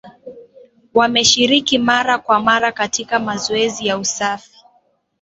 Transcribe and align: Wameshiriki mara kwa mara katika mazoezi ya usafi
Wameshiriki 0.93 1.77
mara 1.77 2.17
kwa 2.17 2.39
mara 2.39 2.71
katika 2.71 3.19
mazoezi 3.19 3.87
ya 3.87 3.97
usafi 3.97 4.59